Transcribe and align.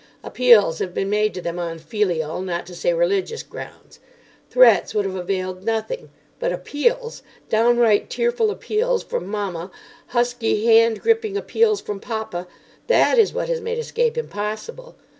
Appeals 0.23 0.79
have 0.79 0.95
been 0.95 1.11
made 1.11 1.35
to 1.35 1.43
them 1.43 1.59
on 1.59 1.77
filial, 1.77 2.41
not 2.41 2.65
to 2.65 2.73
say 2.73 2.91
religious, 2.91 3.43
grounds. 3.43 3.99
Threats 4.49 4.95
would 4.95 5.05
have 5.05 5.13
availed 5.13 5.63
nothing; 5.63 6.09
but 6.39 6.51
appeals—downright 6.51 8.09
tearful 8.09 8.49
appeals 8.49 9.03
from 9.03 9.27
mamma, 9.27 9.69
husky, 10.07 10.65
hand 10.65 11.01
gripping 11.01 11.37
appeals 11.37 11.81
from 11.81 11.99
papa—that 11.99 13.19
is 13.19 13.31
what 13.31 13.47
has 13.47 13.61
made 13.61 13.77
escape 13.77 14.17
impossible. 14.17 14.95